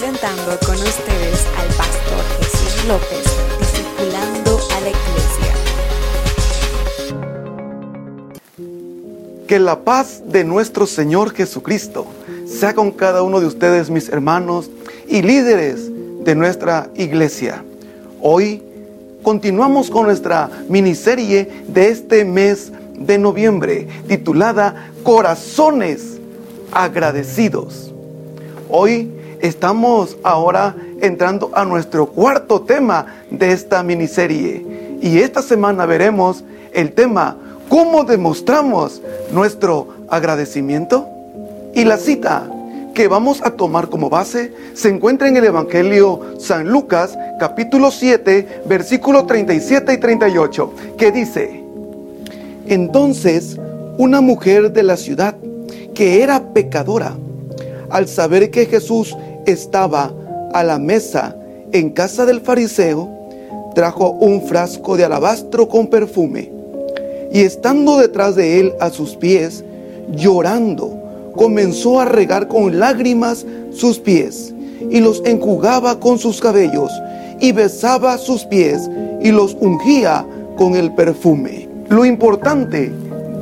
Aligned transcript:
Presentando 0.00 0.58
con 0.64 0.76
ustedes 0.76 1.44
al 1.58 1.68
pastor 1.76 2.24
Jesús 2.38 2.86
López, 2.88 3.22
discipulando 3.58 4.58
a 4.74 4.80
la 4.80 4.88
iglesia. 4.88 5.52
Que 9.46 9.58
la 9.58 9.80
paz 9.80 10.22
de 10.24 10.42
nuestro 10.44 10.86
Señor 10.86 11.34
Jesucristo 11.34 12.06
sea 12.46 12.72
con 12.72 12.92
cada 12.92 13.22
uno 13.22 13.40
de 13.40 13.46
ustedes, 13.46 13.90
mis 13.90 14.08
hermanos 14.08 14.70
y 15.06 15.20
líderes 15.20 15.90
de 16.24 16.34
nuestra 16.34 16.88
iglesia. 16.94 17.62
Hoy 18.22 18.62
continuamos 19.22 19.90
con 19.90 20.06
nuestra 20.06 20.48
miniserie 20.70 21.64
de 21.68 21.90
este 21.90 22.24
mes 22.24 22.72
de 22.94 23.18
noviembre 23.18 23.86
titulada 24.08 24.92
Corazones 25.02 26.18
agradecidos. 26.72 27.92
Hoy 28.70 29.19
estamos 29.40 30.16
ahora 30.22 30.74
entrando 31.00 31.50
a 31.54 31.64
nuestro 31.64 32.06
cuarto 32.06 32.62
tema 32.62 33.06
de 33.30 33.52
esta 33.52 33.82
miniserie 33.82 34.98
y 35.00 35.18
esta 35.18 35.42
semana 35.42 35.86
veremos 35.86 36.44
el 36.72 36.92
tema 36.92 37.36
¿Cómo 37.70 38.02
demostramos 38.02 39.00
nuestro 39.32 39.86
agradecimiento? 40.08 41.08
Y 41.72 41.84
la 41.84 41.98
cita 41.98 42.50
que 42.94 43.06
vamos 43.06 43.40
a 43.44 43.52
tomar 43.52 43.88
como 43.88 44.10
base 44.10 44.52
se 44.74 44.88
encuentra 44.88 45.28
en 45.28 45.36
el 45.36 45.44
Evangelio 45.44 46.20
San 46.40 46.68
Lucas 46.68 47.16
capítulo 47.38 47.92
7 47.92 48.62
versículo 48.66 49.24
37 49.24 49.92
y 49.92 49.96
38 49.98 50.74
que 50.98 51.12
dice, 51.12 51.62
entonces 52.66 53.56
una 53.98 54.20
mujer 54.20 54.72
de 54.72 54.82
la 54.82 54.96
ciudad 54.96 55.36
que 55.94 56.22
era 56.22 56.52
pecadora, 56.52 57.14
al 57.88 58.08
saber 58.08 58.50
que 58.50 58.66
Jesús 58.66 59.16
estaba 59.50 60.12
a 60.52 60.64
la 60.64 60.78
mesa 60.78 61.36
en 61.72 61.90
casa 61.90 62.26
del 62.26 62.40
fariseo, 62.40 63.08
trajo 63.74 64.10
un 64.10 64.42
frasco 64.42 64.96
de 64.96 65.04
alabastro 65.04 65.68
con 65.68 65.86
perfume 65.86 66.50
y 67.32 67.40
estando 67.40 67.98
detrás 67.98 68.34
de 68.34 68.60
él 68.60 68.72
a 68.80 68.90
sus 68.90 69.16
pies, 69.16 69.64
llorando, 70.10 71.32
comenzó 71.36 72.00
a 72.00 72.04
regar 72.04 72.48
con 72.48 72.80
lágrimas 72.80 73.46
sus 73.72 73.98
pies 73.98 74.52
y 74.90 75.00
los 75.00 75.22
enjugaba 75.24 76.00
con 76.00 76.18
sus 76.18 76.40
cabellos 76.40 76.90
y 77.38 77.52
besaba 77.52 78.18
sus 78.18 78.44
pies 78.44 78.90
y 79.22 79.30
los 79.30 79.56
ungía 79.60 80.26
con 80.56 80.74
el 80.74 80.92
perfume. 80.94 81.68
Lo 81.88 82.04
importante 82.04 82.92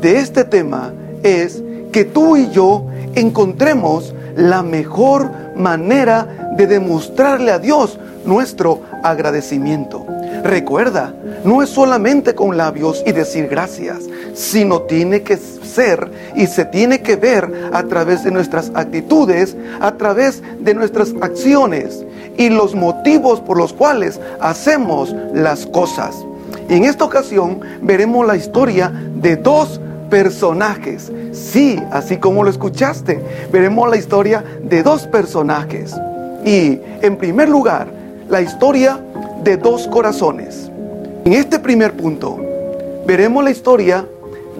de 0.01 0.19
este 0.19 0.45
tema 0.45 0.92
es 1.23 1.62
que 1.92 2.05
tú 2.05 2.36
y 2.36 2.51
yo 2.51 2.84
encontremos 3.14 4.14
la 4.36 4.62
mejor 4.62 5.31
manera 5.59 6.53
de 6.56 6.67
demostrarle 6.67 7.51
a 7.51 7.59
Dios 7.59 7.98
nuestro 8.25 8.83
agradecimiento. 9.03 10.06
Recuerda, 10.45 11.14
no 11.45 11.62
es 11.62 11.70
solamente 11.70 12.34
con 12.34 12.56
labios 12.56 13.03
y 13.06 13.12
decir 13.12 13.48
gracias, 13.48 13.98
sino 14.34 14.83
tiene 14.83 15.23
que 15.23 15.36
ser 15.36 16.11
y 16.36 16.47
se 16.47 16.64
tiene 16.64 17.01
que 17.01 17.17
ver 17.17 17.70
a 17.73 17.83
través 17.84 18.25
de 18.25 18.31
nuestras 18.31 18.70
actitudes, 18.75 19.56
a 19.81 19.92
través 19.92 20.42
de 20.61 20.75
nuestras 20.75 21.12
acciones 21.20 22.05
y 22.36 22.51
los 22.51 22.75
motivos 22.75 23.41
por 23.41 23.59
los 23.59 23.73
cuales 23.73 24.20
hacemos 24.41 25.14
las 25.34 25.67
cosas. 25.67 26.14
Y 26.69 26.75
en 26.75 26.84
esta 26.84 27.05
ocasión 27.05 27.61
veremos 27.83 28.27
la 28.27 28.36
historia 28.36 28.92
de 29.14 29.36
dos 29.36 29.81
personajes. 30.11 31.12
Sí, 31.33 31.81
así 31.91 32.17
como 32.17 32.42
lo 32.42 32.51
escuchaste, 32.51 33.20
veremos 33.53 33.89
la 33.89 33.97
historia 33.97 34.45
de 34.62 34.83
dos 34.83 35.06
personajes. 35.06 35.95
Y 36.45 36.78
en 37.03 37.17
primer 37.17 37.48
lugar, 37.48 37.89
la 38.29 38.41
historia 38.41 39.01
de 39.42 39.56
dos 39.56 39.86
corazones. 39.89 40.70
En 41.25 41.33
este 41.33 41.59
primer 41.59 41.92
punto, 41.95 42.39
veremos 43.06 43.45
la 43.45 43.51
historia 43.51 44.07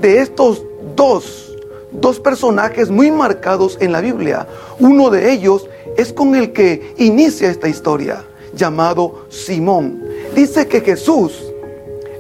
de 0.00 0.20
estos 0.20 0.62
dos, 0.94 1.56
dos 1.91 2.20
personajes 2.20 2.91
muy 2.91 3.10
marcados 3.10 3.76
en 3.80 3.92
la 3.92 4.00
Biblia. 4.00 4.47
Uno 4.78 5.10
de 5.10 5.32
ellos 5.32 5.69
es 5.97 6.12
con 6.12 6.34
el 6.34 6.53
que 6.53 6.94
inicia 6.98 7.50
esta 7.50 7.69
historia, 7.69 8.25
llamado 8.54 9.26
Simón. 9.28 10.03
Dice 10.34 10.66
que 10.66 10.80
Jesús 10.80 11.42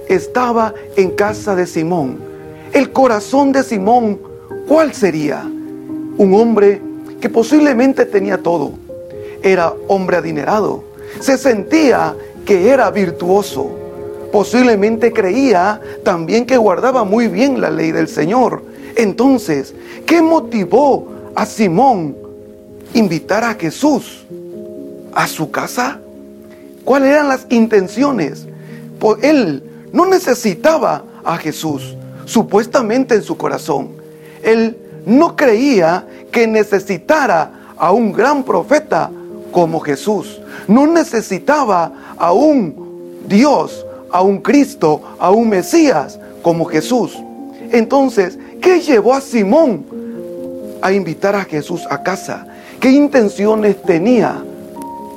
estaba 0.08 0.74
en 0.96 1.10
casa 1.10 1.54
de 1.54 1.66
Simón 1.66 2.27
el 2.72 2.92
corazón 2.92 3.52
de 3.52 3.62
Simón, 3.62 4.20
¿cuál 4.66 4.92
sería? 4.92 5.42
Un 5.42 6.34
hombre 6.34 6.82
que 7.20 7.28
posiblemente 7.28 8.04
tenía 8.06 8.38
todo. 8.38 8.72
Era 9.42 9.72
hombre 9.88 10.16
adinerado. 10.16 10.84
Se 11.20 11.38
sentía 11.38 12.14
que 12.44 12.70
era 12.70 12.90
virtuoso. 12.90 13.70
Posiblemente 14.32 15.12
creía 15.12 15.80
también 16.04 16.44
que 16.44 16.56
guardaba 16.56 17.04
muy 17.04 17.28
bien 17.28 17.60
la 17.60 17.70
ley 17.70 17.92
del 17.92 18.08
Señor. 18.08 18.62
Entonces, 18.96 19.74
¿qué 20.06 20.20
motivó 20.20 21.08
a 21.34 21.46
Simón 21.46 22.16
invitar 22.94 23.44
a 23.44 23.54
Jesús 23.54 24.26
a 25.14 25.26
su 25.26 25.50
casa? 25.50 26.00
¿Cuáles 26.84 27.10
eran 27.10 27.28
las 27.28 27.46
intenciones? 27.48 28.46
Pues 28.98 29.22
él 29.22 29.62
no 29.92 30.06
necesitaba 30.06 31.04
a 31.24 31.36
Jesús 31.36 31.97
supuestamente 32.28 33.14
en 33.14 33.22
su 33.22 33.36
corazón. 33.36 33.88
Él 34.42 34.76
no 35.06 35.34
creía 35.34 36.06
que 36.30 36.46
necesitara 36.46 37.50
a 37.76 37.90
un 37.90 38.12
gran 38.12 38.42
profeta 38.44 39.10
como 39.50 39.80
Jesús. 39.80 40.40
No 40.68 40.86
necesitaba 40.86 42.14
a 42.18 42.32
un 42.32 43.22
Dios, 43.26 43.84
a 44.12 44.20
un 44.20 44.38
Cristo, 44.38 45.00
a 45.18 45.30
un 45.30 45.48
Mesías 45.48 46.20
como 46.42 46.66
Jesús. 46.66 47.18
Entonces, 47.72 48.38
¿qué 48.60 48.80
llevó 48.80 49.14
a 49.14 49.22
Simón 49.22 49.86
a 50.82 50.92
invitar 50.92 51.34
a 51.34 51.44
Jesús 51.44 51.86
a 51.88 52.02
casa? 52.02 52.46
¿Qué 52.78 52.90
intenciones 52.90 53.80
tenía? 53.82 54.44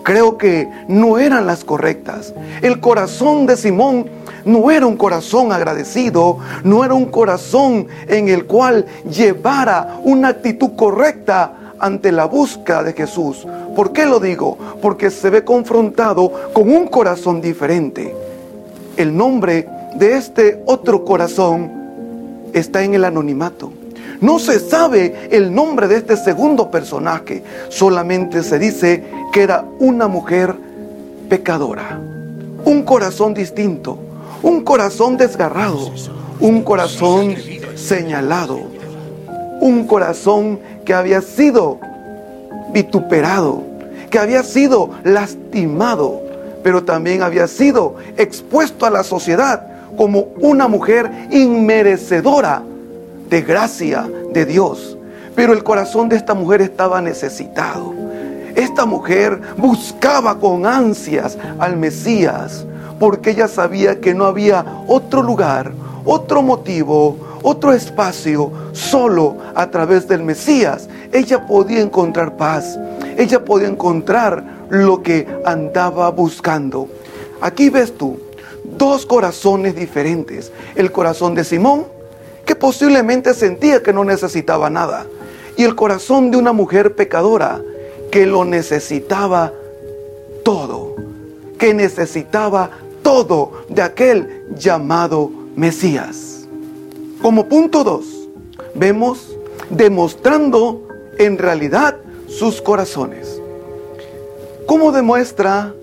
Creo 0.04 0.38
que 0.38 0.68
no 0.88 1.20
eran 1.20 1.46
las 1.46 1.66
correctas. 1.66 2.34
El 2.62 2.80
corazón 2.80 3.46
de 3.46 3.58
Simón 3.58 4.21
no 4.46 4.72
era 4.72 4.86
un 4.86 4.98
corazón 4.98 5.52
agradecido, 5.52 6.38
no 6.64 6.84
era 6.84 6.94
un 6.94 7.06
corazón 7.06 7.88
en 8.08 8.30
el 8.30 8.46
cual 8.46 8.86
llevara 9.10 10.00
una 10.04 10.30
actitud 10.30 10.72
correcta 10.76 11.74
ante 11.80 12.12
la 12.12 12.26
búsqueda 12.26 12.84
de 12.84 12.94
Jesús. 12.94 13.46
¿Por 13.76 13.92
qué 13.92 14.06
lo 14.06 14.20
digo? 14.20 14.58
Porque 14.82 15.10
se 15.10 15.30
ve 15.30 15.44
confrontado 15.44 16.32
con 16.54 16.70
un 16.70 16.88
corazón 16.88 17.42
diferente. 17.42 18.16
El 18.98 19.16
nombre 19.16 19.68
de 19.96 20.16
este 20.16 20.62
otro 20.66 21.04
corazón 21.04 21.72
está 22.54 22.84
en 22.84 22.94
el 22.94 23.04
anonimato. 23.04 23.72
No 24.22 24.38
se 24.38 24.60
sabe 24.60 25.30
el 25.32 25.54
nombre 25.54 25.88
de 25.88 25.98
este 25.98 26.16
segundo 26.16 26.70
personaje, 26.70 27.44
solamente 27.70 28.44
se 28.44 28.60
dice 28.60 29.04
que 29.34 29.42
era 29.42 29.66
una 29.80 30.08
mujer 30.08 30.54
pecadora, 31.28 32.00
un 32.64 32.84
corazón 32.84 33.34
distinto, 33.34 33.98
un 34.44 34.62
corazón 34.62 35.18
desgarrado, 35.18 35.92
un 36.40 36.64
corazón 36.64 37.36
señalado, 37.76 38.60
un 39.60 39.86
corazón 39.86 40.60
que 40.86 40.94
había 40.94 41.22
sido 41.22 41.80
vituperado, 42.74 43.64
que 44.10 44.20
había 44.20 44.44
sido 44.44 44.90
lastimado, 45.04 46.22
pero 46.64 46.84
también 46.84 47.22
había 47.22 47.48
sido 47.48 47.96
expuesto 48.18 48.86
a 48.86 48.90
la 48.90 49.04
sociedad 49.04 49.68
como 49.98 50.28
una 50.40 50.68
mujer 50.68 51.10
inmerecedora 51.32 52.64
de 53.30 53.42
gracia 53.42 54.10
de 54.34 54.46
Dios. 54.46 54.98
Pero 55.36 55.54
el 55.54 55.64
corazón 55.64 56.10
de 56.10 56.18
esta 56.18 56.34
mujer 56.34 56.62
estaba 56.62 57.02
necesitado. 57.02 57.94
Esta 58.56 58.86
mujer 58.86 59.40
buscaba 59.58 60.38
con 60.38 60.66
ansias 60.66 61.38
al 61.58 61.78
Mesías, 61.78 62.66
porque 63.02 63.32
ella 63.32 63.48
sabía 63.48 64.00
que 64.00 64.14
no 64.14 64.26
había 64.26 64.64
otro 64.86 65.24
lugar, 65.24 65.72
otro 66.06 66.44
motivo, 66.44 67.18
otro 67.42 67.74
espacio, 67.74 68.52
solo 68.74 69.38
a 69.56 69.72
través 69.72 70.08
del 70.08 70.22
Mesías. 70.22 70.88
Ella 71.12 71.48
podía 71.48 71.82
encontrar 71.82 72.38
paz, 72.38 72.78
ella 73.18 73.44
podía 73.44 73.70
encontrar 73.70 74.44
lo 74.70 75.02
que 75.02 75.28
andaba 75.46 76.12
buscando. 76.12 76.90
Aquí 77.42 77.72
ves 77.72 77.98
tú 77.98 78.20
dos 78.78 79.08
corazones 79.08 79.76
diferentes. 79.76 80.52
El 80.76 80.92
corazón 80.92 81.34
de 81.34 81.44
Simón, 81.44 81.86
que 82.46 82.56
posiblemente 82.56 83.34
sentía 83.34 83.82
que 83.82 83.94
no 83.94 84.04
necesitaba 84.04 84.70
nada, 84.70 85.08
y 85.58 85.64
el 85.64 85.74
corazón 85.74 86.30
de 86.30 86.38
una 86.38 86.54
mujer 86.54 86.94
pecadora, 86.96 87.64
que 88.12 88.28
lo 88.28 88.46
necesitaba 88.46 89.54
todo, 90.44 90.94
que 91.58 91.74
necesitaba 91.74 92.70
todo 93.12 93.52
de 93.68 93.82
aquel 93.82 94.46
llamado 94.56 95.30
Mesías. 95.58 96.48
Como 97.22 97.50
punto 97.50 97.84
2, 97.84 98.06
vemos 98.74 99.36
demostrando 99.70 100.88
en 101.18 101.38
realidad 101.38 101.98
sus 102.30 102.62
corazones. 102.62 103.42
¿Cómo 104.66 104.94
demuestra 104.94 105.74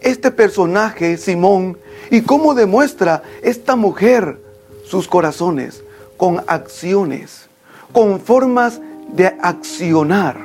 este 0.00 0.30
personaje, 0.30 1.16
Simón, 1.16 1.78
y 2.12 2.20
cómo 2.20 2.54
demuestra 2.54 3.24
esta 3.42 3.74
mujer 3.74 4.38
sus 4.84 5.08
corazones? 5.08 5.82
Con 6.16 6.44
acciones, 6.46 7.48
con 7.90 8.20
formas 8.20 8.80
de 9.12 9.34
accionar. 9.42 10.36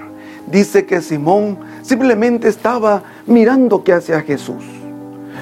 Dice 0.47 0.83
que 0.87 0.99
Simón 0.99 1.59
simplemente 1.83 2.47
estaba 2.47 3.03
mirando 3.27 3.83
qué 3.83 3.93
hacía 3.93 4.21
Jesús, 4.21 4.63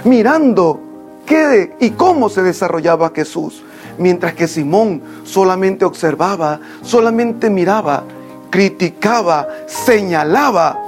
mirando 0.04 0.80
qué 1.26 1.76
y 1.80 1.92
cómo 1.92 2.30
se 2.30 2.42
desarrollaba 2.42 3.12
Jesús, 3.14 3.64
mientras 3.98 4.34
que 4.34 4.48
Simón 4.48 5.02
solamente 5.24 5.86
observaba, 5.86 6.60
solamente 6.82 7.50
miraba, 7.50 8.04
criticaba, 8.50 9.48
señalaba. 9.68 10.80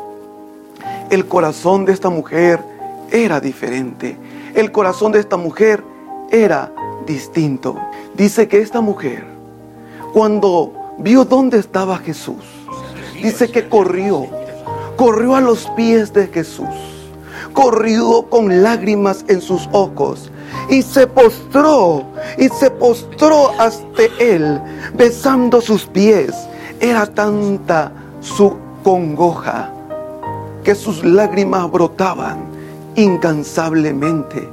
El 1.09 1.27
corazón 1.27 1.85
de 1.85 1.93
esta 1.93 2.09
mujer 2.09 2.59
era 3.11 3.39
diferente. 3.39 4.17
El 4.55 4.71
corazón 4.71 5.11
de 5.11 5.19
esta 5.19 5.37
mujer 5.37 5.83
era 6.31 6.71
distinto. 7.05 7.77
Dice 8.15 8.47
que 8.47 8.61
esta 8.61 8.81
mujer, 8.81 9.25
cuando 10.13 10.73
vio 10.97 11.25
dónde 11.25 11.59
estaba 11.59 11.97
Jesús, 11.97 12.43
dice 13.21 13.51
que 13.51 13.67
corrió, 13.67 14.27
corrió 14.95 15.35
a 15.35 15.41
los 15.41 15.67
pies 15.75 16.13
de 16.13 16.27
Jesús, 16.27 16.67
corrió 17.53 18.23
con 18.29 18.63
lágrimas 18.63 19.25
en 19.27 19.41
sus 19.41 19.67
ojos 19.71 20.31
y 20.69 20.81
se 20.81 21.07
postró, 21.07 22.03
y 22.37 22.47
se 22.49 22.69
postró 22.71 23.51
hasta 23.59 24.03
él, 24.19 24.61
besando 24.93 25.61
sus 25.61 25.85
pies. 25.85 26.33
Era 26.79 27.05
tanta 27.05 27.91
su 28.21 28.55
congoja 28.83 29.71
que 30.63 30.75
sus 30.75 31.03
lágrimas 31.03 31.69
brotaban 31.71 32.45
incansablemente, 32.95 34.47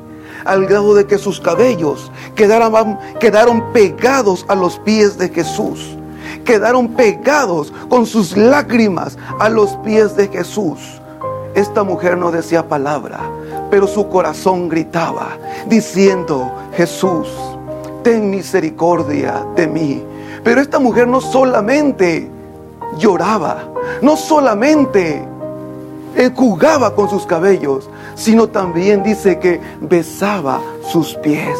al 0.44 0.66
grado 0.66 0.94
de 0.94 1.06
que 1.06 1.18
sus 1.18 1.40
cabellos 1.40 2.10
quedaron, 2.34 2.98
quedaron 3.20 3.72
pegados 3.72 4.44
a 4.48 4.54
los 4.54 4.78
pies 4.80 5.18
de 5.18 5.28
Jesús, 5.28 5.96
quedaron 6.44 6.88
pegados 6.88 7.72
con 7.88 8.06
sus 8.06 8.36
lágrimas 8.36 9.18
a 9.40 9.48
los 9.48 9.76
pies 9.78 10.16
de 10.16 10.28
Jesús. 10.28 10.97
Esta 11.58 11.82
mujer 11.82 12.16
no 12.16 12.30
decía 12.30 12.68
palabra, 12.68 13.18
pero 13.68 13.88
su 13.88 14.08
corazón 14.08 14.68
gritaba, 14.68 15.30
diciendo, 15.66 16.48
Jesús, 16.76 17.26
ten 18.04 18.30
misericordia 18.30 19.44
de 19.56 19.66
mí. 19.66 20.04
Pero 20.44 20.60
esta 20.60 20.78
mujer 20.78 21.08
no 21.08 21.20
solamente 21.20 22.30
lloraba, 22.96 23.64
no 24.02 24.16
solamente 24.16 25.26
jugaba 26.36 26.94
con 26.94 27.10
sus 27.10 27.26
cabellos, 27.26 27.90
sino 28.14 28.46
también 28.46 29.02
dice 29.02 29.40
que 29.40 29.60
besaba 29.80 30.60
sus 30.92 31.16
pies. 31.16 31.58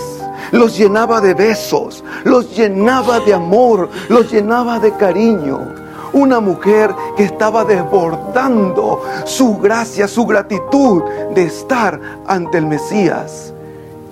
Los 0.53 0.79
llenaba 0.79 1.21
de 1.21 1.35
besos, 1.35 2.05
los 2.23 2.57
llenaba 2.57 3.19
de 3.19 3.35
amor, 3.35 3.89
los 4.09 4.31
llenaba 4.31 4.79
de 4.79 4.93
cariño. 4.93 5.88
Una 6.13 6.41
mujer 6.41 6.95
que 7.17 7.25
estaba 7.25 7.65
desbordando 7.65 9.03
su 9.25 9.59
gracia, 9.59 10.09
su 10.09 10.27
gratitud 10.27 11.03
de 11.35 11.45
estar 11.45 12.01
ante 12.27 12.59
el 12.59 12.67
Mesías. 12.67 13.53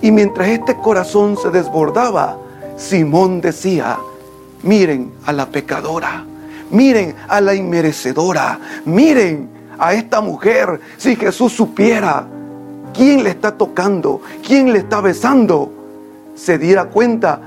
Y 0.01 0.11
mientras 0.11 0.49
este 0.49 0.75
corazón 0.77 1.37
se 1.37 1.49
desbordaba, 1.49 2.37
Simón 2.77 3.41
decía, 3.41 3.97
miren 4.63 5.11
a 5.25 5.33
la 5.33 5.47
pecadora, 5.47 6.23
miren 6.69 7.15
a 7.27 7.41
la 7.41 7.55
inmerecedora, 7.55 8.59
miren 8.85 9.49
a 9.79 9.93
esta 9.93 10.21
mujer, 10.21 10.79
si 10.97 11.15
Jesús 11.15 11.53
supiera 11.53 12.27
quién 12.93 13.23
le 13.23 13.31
está 13.31 13.57
tocando, 13.57 14.21
quién 14.45 14.71
le 14.73 14.79
está 14.79 15.01
besando, 15.01 15.71
se 16.35 16.57
diera 16.57 16.85
cuenta 16.85 17.39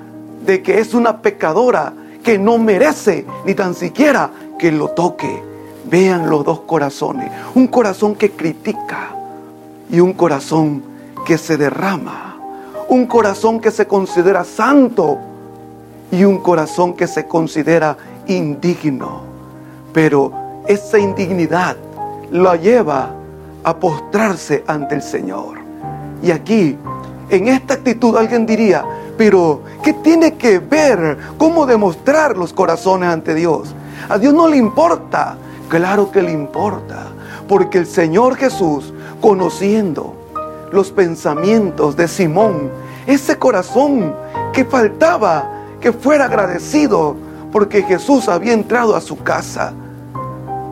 de 0.44 0.62
que 0.62 0.80
es 0.80 0.94
una 0.94 1.22
pecadora 1.22 1.92
que 2.22 2.38
no 2.38 2.58
merece 2.58 3.26
ni 3.44 3.54
tan 3.54 3.74
siquiera 3.74 4.30
que 4.58 4.70
lo 4.70 4.88
toque. 4.88 5.42
Vean 5.84 6.28
los 6.28 6.44
dos 6.44 6.60
corazones, 6.60 7.30
un 7.54 7.66
corazón 7.66 8.14
que 8.14 8.30
critica 8.32 9.10
y 9.90 9.98
un 10.00 10.12
corazón 10.12 10.82
que 11.26 11.36
se 11.38 11.56
derrama, 11.56 12.36
un 12.88 13.06
corazón 13.06 13.60
que 13.60 13.70
se 13.70 13.86
considera 13.86 14.44
santo 14.44 15.18
y 16.12 16.24
un 16.24 16.38
corazón 16.38 16.94
que 16.94 17.06
se 17.06 17.26
considera 17.26 17.96
indigno. 18.26 19.22
Pero 19.92 20.32
esa 20.66 20.98
indignidad 20.98 21.76
la 22.30 22.56
lleva 22.56 23.10
a 23.64 23.76
postrarse 23.76 24.62
ante 24.66 24.94
el 24.94 25.02
Señor. 25.02 25.58
Y 26.22 26.30
aquí, 26.30 26.76
en 27.30 27.48
esta 27.48 27.74
actitud, 27.74 28.16
alguien 28.16 28.46
diría, 28.46 28.84
pero 29.20 29.60
¿qué 29.84 29.92
tiene 29.92 30.38
que 30.38 30.60
ver 30.60 31.18
cómo 31.36 31.66
demostrar 31.66 32.38
los 32.38 32.54
corazones 32.54 33.10
ante 33.10 33.34
Dios? 33.34 33.74
A 34.08 34.16
Dios 34.16 34.32
no 34.32 34.48
le 34.48 34.56
importa. 34.56 35.36
Claro 35.68 36.10
que 36.10 36.22
le 36.22 36.32
importa. 36.32 37.08
Porque 37.46 37.76
el 37.76 37.86
Señor 37.86 38.36
Jesús, 38.36 38.94
conociendo 39.20 40.14
los 40.72 40.90
pensamientos 40.90 41.96
de 41.96 42.08
Simón, 42.08 42.70
ese 43.06 43.36
corazón 43.36 44.14
que 44.54 44.64
faltaba 44.64 45.50
que 45.82 45.92
fuera 45.92 46.24
agradecido 46.24 47.14
porque 47.52 47.82
Jesús 47.82 48.26
había 48.26 48.54
entrado 48.54 48.96
a 48.96 49.02
su 49.02 49.18
casa, 49.18 49.74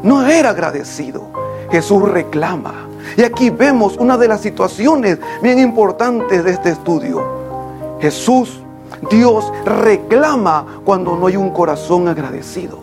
no 0.03 0.27
era 0.27 0.49
agradecido. 0.49 1.25
Jesús 1.71 2.03
reclama. 2.09 2.89
Y 3.15 3.25
aquí 3.25 3.51
vemos 3.51 3.99
una 3.99 4.17
de 4.17 4.29
las 4.29 4.41
situaciones 4.41 5.19
bien 5.43 5.59
importantes 5.59 6.43
de 6.45 6.53
este 6.53 6.71
estudio. 6.71 7.38
Jesús, 8.01 8.61
Dios 9.11 9.45
reclama 9.65 10.81
cuando 10.85 11.17
no 11.17 11.27
hay 11.27 11.37
un 11.37 11.51
corazón 11.51 12.09
agradecido. 12.09 12.79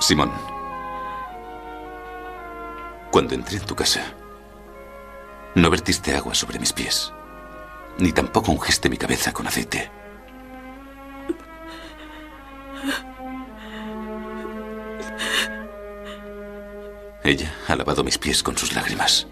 Simón, 0.00 0.30
cuando 3.10 3.34
entré 3.34 3.58
en 3.58 3.64
tu 3.64 3.74
casa, 3.74 4.02
no 5.54 5.70
vertiste 5.70 6.14
agua 6.14 6.34
sobre 6.34 6.58
mis 6.58 6.72
pies, 6.72 7.12
ni 7.98 8.12
tampoco 8.12 8.52
ungiste 8.52 8.88
mi 8.88 8.96
cabeza 8.96 9.32
con 9.32 9.46
aceite. 9.46 9.90
Ella 17.24 17.52
ha 17.66 17.74
lavado 17.74 18.04
mis 18.04 18.18
pies 18.18 18.42
con 18.42 18.56
sus 18.56 18.74
lágrimas. 18.74 19.26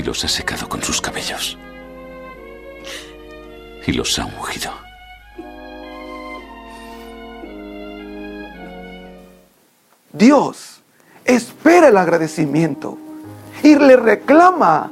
Y 0.00 0.02
los 0.02 0.24
ha 0.24 0.28
secado 0.28 0.66
con 0.66 0.82
sus 0.82 0.98
cabellos. 0.98 1.58
Y 3.86 3.92
los 3.92 4.18
ha 4.18 4.24
ungido. 4.24 4.72
Dios 10.10 10.80
espera 11.22 11.88
el 11.88 11.98
agradecimiento 11.98 12.96
y 13.62 13.74
le 13.74 13.96
reclama 13.96 14.90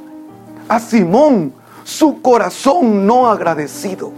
a 0.67 0.79
Simón 0.79 1.53
su 1.83 2.21
corazón 2.21 3.07
no 3.07 3.31
agradecido, 3.31 4.11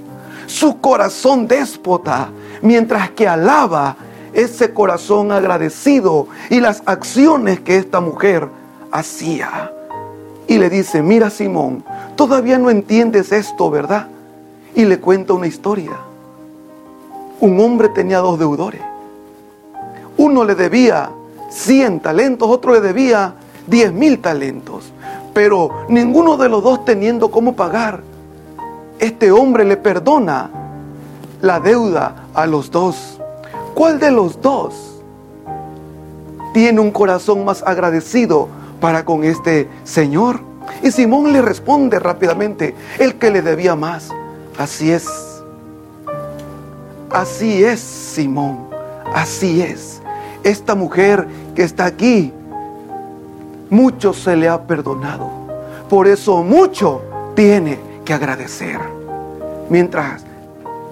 su 0.45 0.81
corazón 0.81 1.47
déspota, 1.47 2.31
mientras 2.61 3.11
que 3.11 3.29
alaba 3.29 3.95
ese 4.33 4.73
corazón 4.73 5.31
agradecido 5.31 6.27
y 6.49 6.59
las 6.59 6.83
acciones 6.85 7.61
que 7.61 7.77
esta 7.77 8.01
mujer 8.01 8.49
hacía. 8.91 9.71
Y 10.51 10.57
le 10.57 10.69
dice, 10.69 11.01
mira 11.01 11.29
Simón, 11.29 11.81
todavía 12.17 12.57
no 12.57 12.69
entiendes 12.69 13.31
esto, 13.31 13.69
¿verdad? 13.69 14.07
Y 14.75 14.83
le 14.83 14.99
cuenta 14.99 15.31
una 15.31 15.47
historia. 15.47 15.93
Un 17.39 17.57
hombre 17.61 17.87
tenía 17.87 18.17
dos 18.17 18.37
deudores. 18.37 18.81
Uno 20.17 20.43
le 20.43 20.55
debía 20.55 21.09
100 21.49 22.01
talentos, 22.01 22.49
otro 22.49 22.73
le 22.73 22.81
debía 22.81 23.33
10 23.67 23.93
mil 23.93 24.19
talentos. 24.19 24.91
Pero 25.33 25.85
ninguno 25.87 26.35
de 26.35 26.49
los 26.49 26.61
dos 26.61 26.83
teniendo 26.83 27.31
cómo 27.31 27.55
pagar, 27.55 28.01
este 28.99 29.31
hombre 29.31 29.63
le 29.63 29.77
perdona 29.77 30.49
la 31.39 31.61
deuda 31.61 32.25
a 32.33 32.45
los 32.45 32.69
dos. 32.69 33.21
¿Cuál 33.73 34.01
de 34.01 34.11
los 34.11 34.41
dos 34.41 35.01
tiene 36.53 36.81
un 36.81 36.91
corazón 36.91 37.45
más 37.45 37.63
agradecido 37.65 38.49
para 38.81 39.05
con 39.05 39.23
este 39.23 39.69
Señor? 39.85 40.41
Y 40.83 40.91
Simón 40.91 41.31
le 41.31 41.41
responde 41.41 41.99
rápidamente, 41.99 42.75
el 42.99 43.15
que 43.15 43.31
le 43.31 43.41
debía 43.41 43.75
más. 43.75 44.09
Así 44.57 44.91
es. 44.91 45.07
Así 47.09 47.63
es, 47.63 47.79
Simón. 47.79 48.67
Así 49.13 49.61
es. 49.61 50.01
Esta 50.43 50.75
mujer 50.75 51.27
que 51.55 51.63
está 51.63 51.85
aquí, 51.85 52.33
mucho 53.69 54.13
se 54.13 54.35
le 54.35 54.49
ha 54.49 54.63
perdonado. 54.63 55.29
Por 55.89 56.07
eso 56.07 56.43
mucho 56.43 57.01
tiene 57.35 57.79
que 58.03 58.13
agradecer. 58.13 58.79
Mientras 59.69 60.23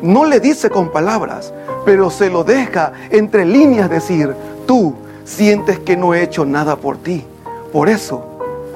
no 0.01 0.25
le 0.25 0.39
dice 0.39 0.69
con 0.69 0.91
palabras, 0.91 1.53
pero 1.85 2.09
se 2.09 2.29
lo 2.29 2.43
deja 2.43 2.93
entre 3.09 3.45
líneas 3.45 3.89
decir, 3.89 4.33
tú 4.65 4.95
sientes 5.25 5.79
que 5.79 5.97
no 5.97 6.13
he 6.13 6.23
hecho 6.23 6.45
nada 6.45 6.75
por 6.75 6.97
ti. 6.97 7.25
Por 7.71 7.87
eso 7.87 8.23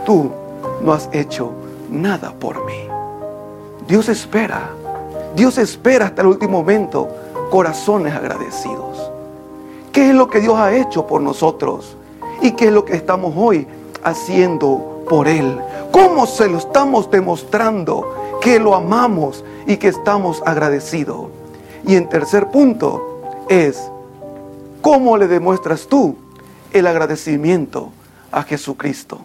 tú 0.06 0.30
no 0.82 0.94
has 0.94 1.10
hecho 1.12 1.52
nada 1.90 2.32
por 2.32 2.64
mí. 2.66 2.88
Dios 3.88 4.08
espera, 4.08 4.70
Dios 5.36 5.58
espera 5.58 6.06
hasta 6.06 6.22
el 6.22 6.28
último 6.28 6.60
momento 6.60 7.08
corazones 7.50 8.14
agradecidos. 8.14 9.12
¿Qué 9.92 10.10
es 10.10 10.16
lo 10.16 10.30
que 10.30 10.40
Dios 10.40 10.58
ha 10.58 10.76
hecho 10.76 11.08
por 11.08 11.22
nosotros? 11.22 11.98
¿Y 12.42 12.52
qué 12.52 12.66
es 12.66 12.72
lo 12.72 12.86
que 12.86 12.96
estamos 12.96 13.34
hoy 13.36 13.68
haciendo 14.04 15.04
por 15.10 15.28
Él? 15.28 15.60
¿Cómo 15.92 16.26
se 16.28 16.48
lo 16.48 16.58
estamos 16.60 17.10
demostrando 17.10 18.40
que 18.42 18.60
lo 18.60 18.76
amamos 18.76 19.44
y 19.66 19.78
que 19.78 19.88
estamos 19.88 20.42
agradecidos? 20.46 21.28
Y 21.86 21.96
en 21.96 22.10
tercer 22.10 22.50
punto 22.52 23.22
es, 23.50 23.90
¿cómo 24.82 25.18
le 25.18 25.28
demuestras 25.28 25.88
tú 25.88 26.16
el 26.72 26.88
agradecimiento 26.88 27.90
a 28.34 28.44
Jesucristo? 28.44 29.22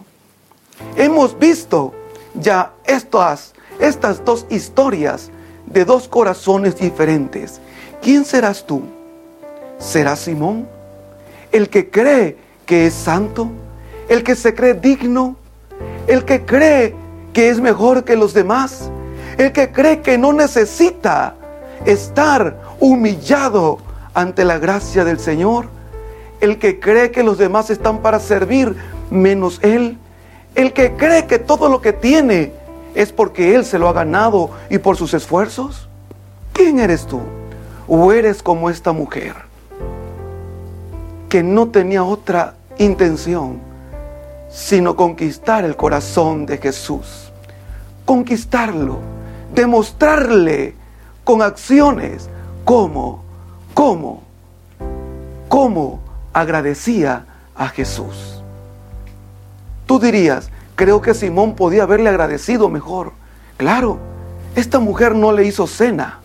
Hemos 0.95 1.37
visto 1.37 1.93
ya 2.33 2.71
estas, 2.85 3.53
estas 3.79 4.23
dos 4.23 4.45
historias 4.49 5.29
de 5.65 5.85
dos 5.85 6.07
corazones 6.07 6.77
diferentes. 6.77 7.59
¿Quién 8.01 8.25
serás 8.25 8.65
tú? 8.65 8.83
¿Será 9.77 10.15
Simón? 10.15 10.67
¿El 11.51 11.69
que 11.69 11.89
cree 11.89 12.37
que 12.65 12.87
es 12.87 12.93
santo? 12.93 13.49
¿El 14.07 14.23
que 14.23 14.35
se 14.35 14.53
cree 14.53 14.73
digno? 14.73 15.35
¿El 16.07 16.25
que 16.25 16.45
cree 16.45 16.95
que 17.33 17.49
es 17.49 17.59
mejor 17.59 18.03
que 18.03 18.15
los 18.15 18.33
demás? 18.33 18.89
¿El 19.37 19.51
que 19.51 19.71
cree 19.71 20.01
que 20.01 20.17
no 20.17 20.33
necesita 20.33 21.35
estar 21.85 22.59
humillado 22.79 23.79
ante 24.13 24.43
la 24.43 24.57
gracia 24.57 25.05
del 25.05 25.19
Señor? 25.19 25.67
¿El 26.41 26.57
que 26.57 26.79
cree 26.79 27.11
que 27.11 27.23
los 27.23 27.37
demás 27.37 27.69
están 27.69 27.99
para 27.99 28.19
servir 28.19 28.75
menos 29.09 29.59
Él? 29.63 29.97
¿El 30.55 30.73
que 30.73 30.93
cree 30.93 31.25
que 31.25 31.39
todo 31.39 31.69
lo 31.69 31.81
que 31.81 31.93
tiene 31.93 32.51
es 32.95 33.11
porque 33.11 33.55
Él 33.55 33.65
se 33.65 33.79
lo 33.79 33.87
ha 33.87 33.93
ganado 33.93 34.51
y 34.69 34.77
por 34.77 34.97
sus 34.97 35.13
esfuerzos? 35.13 35.87
¿Quién 36.53 36.79
eres 36.79 37.05
tú? 37.05 37.21
¿O 37.87 38.11
eres 38.11 38.43
como 38.43 38.69
esta 38.69 38.91
mujer 38.91 39.35
que 41.29 41.43
no 41.43 41.69
tenía 41.69 42.03
otra 42.03 42.55
intención 42.77 43.59
sino 44.49 44.95
conquistar 44.95 45.63
el 45.63 45.75
corazón 45.75 46.45
de 46.45 46.57
Jesús? 46.57 47.31
Conquistarlo, 48.05 48.97
demostrarle 49.53 50.75
con 51.23 51.41
acciones 51.41 52.27
cómo, 52.65 53.23
cómo, 53.73 54.23
cómo 55.47 55.99
agradecía 56.33 57.25
a 57.55 57.67
Jesús. 57.69 58.38
Tú 59.89 59.97
dirías, 59.97 60.51
creo 60.75 61.01
que 61.01 61.15
Simón 61.15 61.55
podía 61.55 61.81
haberle 61.81 62.11
agradecido 62.11 62.69
mejor. 62.69 63.13
Claro, 63.57 63.97
esta 64.55 64.77
mujer 64.77 65.15
no 65.15 65.31
le 65.31 65.45
hizo 65.45 65.65
cena. 65.65 66.19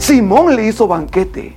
Simón 0.00 0.56
le 0.56 0.66
hizo 0.66 0.88
banquete. 0.88 1.54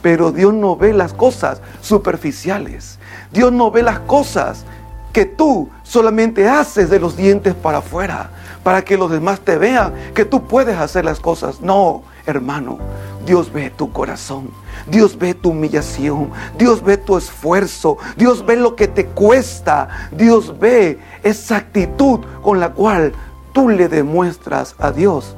Pero 0.00 0.32
Dios 0.32 0.54
no 0.54 0.76
ve 0.76 0.94
las 0.94 1.12
cosas 1.12 1.60
superficiales. 1.82 2.98
Dios 3.30 3.52
no 3.52 3.70
ve 3.70 3.82
las 3.82 3.98
cosas 3.98 4.64
que 5.12 5.26
tú 5.26 5.68
solamente 5.82 6.48
haces 6.48 6.88
de 6.88 7.00
los 7.00 7.18
dientes 7.18 7.52
para 7.52 7.78
afuera, 7.78 8.30
para 8.62 8.80
que 8.80 8.96
los 8.96 9.10
demás 9.10 9.40
te 9.40 9.58
vean 9.58 9.92
que 10.14 10.24
tú 10.24 10.44
puedes 10.44 10.78
hacer 10.78 11.04
las 11.04 11.20
cosas. 11.20 11.60
No, 11.60 12.02
hermano, 12.28 12.78
Dios 13.24 13.52
ve 13.52 13.70
tu 13.70 13.92
corazón, 13.92 14.50
Dios 14.86 15.18
ve 15.18 15.34
tu 15.34 15.50
humillación, 15.50 16.30
Dios 16.58 16.82
ve 16.82 16.96
tu 16.96 17.16
esfuerzo, 17.16 17.96
Dios 18.16 18.44
ve 18.44 18.56
lo 18.56 18.76
que 18.76 18.86
te 18.86 19.06
cuesta, 19.06 19.88
Dios 20.12 20.58
ve 20.58 20.98
esa 21.22 21.56
actitud 21.56 22.20
con 22.42 22.60
la 22.60 22.72
cual 22.72 23.12
tú 23.52 23.68
le 23.68 23.88
demuestras 23.88 24.74
a 24.78 24.92
Dios 24.92 25.36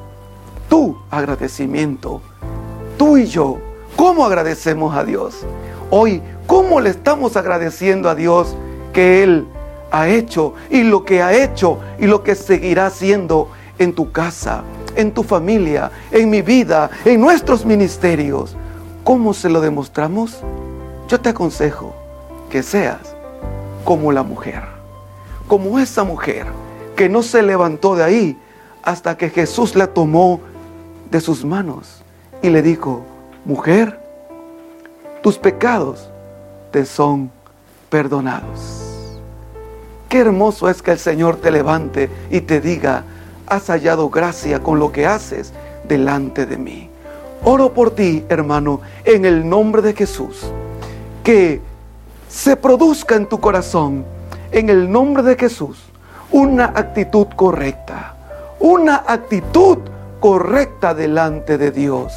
tu 0.69 0.97
agradecimiento. 1.09 2.21
Tú 2.97 3.17
y 3.17 3.25
yo, 3.25 3.57
¿cómo 3.95 4.25
agradecemos 4.25 4.95
a 4.95 5.03
Dios? 5.03 5.45
Hoy, 5.89 6.21
¿cómo 6.47 6.81
le 6.81 6.89
estamos 6.89 7.35
agradeciendo 7.35 8.09
a 8.09 8.15
Dios 8.15 8.55
que 8.93 9.23
Él 9.23 9.47
ha 9.91 10.07
hecho 10.07 10.53
y 10.69 10.83
lo 10.83 11.03
que 11.03 11.21
ha 11.21 11.33
hecho 11.33 11.79
y 11.99 12.07
lo 12.07 12.23
que 12.23 12.35
seguirá 12.35 12.87
haciendo 12.87 13.49
en 13.79 13.93
tu 13.93 14.11
casa, 14.11 14.63
en 14.95 15.11
tu 15.11 15.23
familia, 15.23 15.91
en 16.11 16.29
mi 16.29 16.41
vida, 16.41 16.89
en 17.05 17.21
nuestros 17.21 17.65
ministerios? 17.65 18.55
¿Cómo 19.03 19.33
se 19.33 19.49
lo 19.49 19.61
demostramos? 19.61 20.37
Yo 21.07 21.19
te 21.19 21.29
aconsejo 21.29 21.95
que 22.49 22.63
seas 22.63 23.15
como 23.83 24.11
la 24.11 24.23
mujer, 24.23 24.63
como 25.47 25.79
esa 25.79 26.03
mujer 26.03 26.45
que 26.95 27.09
no 27.09 27.23
se 27.23 27.41
levantó 27.41 27.95
de 27.95 28.03
ahí 28.03 28.37
hasta 28.83 29.17
que 29.17 29.29
Jesús 29.29 29.75
la 29.75 29.87
tomó 29.87 30.39
de 31.09 31.19
sus 31.19 31.43
manos 31.43 32.03
y 32.41 32.49
le 32.49 32.61
dijo, 32.61 33.03
mujer, 33.45 33.99
tus 35.21 35.37
pecados 35.37 36.09
te 36.71 36.85
son 36.85 37.31
perdonados. 37.89 38.81
Qué 40.09 40.19
hermoso 40.19 40.69
es 40.69 40.81
que 40.81 40.91
el 40.91 40.99
Señor 40.99 41.37
te 41.37 41.51
levante 41.51 42.09
y 42.29 42.41
te 42.41 42.59
diga, 42.59 43.03
has 43.51 43.67
hallado 43.67 44.09
gracia 44.09 44.63
con 44.63 44.79
lo 44.79 44.93
que 44.93 45.05
haces 45.05 45.51
delante 45.83 46.45
de 46.45 46.57
mí. 46.57 46.89
Oro 47.43 47.73
por 47.73 47.91
ti, 47.91 48.23
hermano, 48.29 48.79
en 49.03 49.25
el 49.25 49.47
nombre 49.47 49.81
de 49.81 49.93
Jesús, 49.93 50.49
que 51.21 51.59
se 52.29 52.55
produzca 52.55 53.15
en 53.15 53.25
tu 53.25 53.41
corazón, 53.41 54.05
en 54.53 54.69
el 54.69 54.89
nombre 54.89 55.21
de 55.23 55.35
Jesús, 55.35 55.83
una 56.31 56.65
actitud 56.65 57.27
correcta, 57.35 58.15
una 58.61 59.03
actitud 59.05 59.79
correcta 60.21 60.93
delante 60.93 61.57
de 61.57 61.71
Dios. 61.71 62.13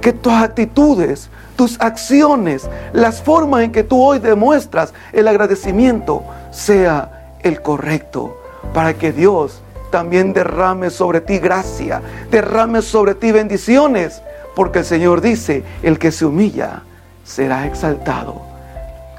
Que 0.00 0.14
tus 0.14 0.32
actitudes, 0.32 1.28
tus 1.54 1.78
acciones, 1.80 2.66
las 2.94 3.20
formas 3.20 3.62
en 3.62 3.72
que 3.72 3.84
tú 3.84 4.02
hoy 4.02 4.20
demuestras 4.20 4.94
el 5.12 5.28
agradecimiento 5.28 6.22
sea 6.50 7.36
el 7.42 7.60
correcto, 7.60 8.38
para 8.72 8.94
que 8.94 9.12
Dios 9.12 9.60
también 9.92 10.32
derrame 10.32 10.90
sobre 10.90 11.20
ti 11.20 11.38
gracia, 11.38 12.02
derrame 12.32 12.82
sobre 12.82 13.14
ti 13.14 13.30
bendiciones, 13.30 14.20
porque 14.56 14.80
el 14.80 14.84
Señor 14.84 15.20
dice, 15.20 15.62
el 15.84 16.00
que 16.00 16.10
se 16.10 16.24
humilla 16.26 16.82
será 17.22 17.66
exaltado. 17.66 18.42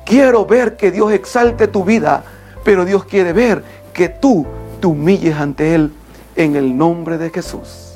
Quiero 0.06 0.46
ver 0.46 0.76
que 0.76 0.92
Dios 0.92 1.14
exalte 1.14 1.70
tu 1.70 1.86
vida, 1.86 2.24
pero 2.66 2.84
Dios 2.84 3.06
quiere 3.06 3.32
ver 3.32 3.64
que 3.94 4.10
tú 4.10 4.46
te 4.82 4.88
humilles 4.88 5.38
ante 5.38 5.76
Él 5.76 5.94
en 6.36 6.58
el 6.58 6.78
nombre 6.78 7.18
de 7.18 7.30
Jesús. 7.30 7.93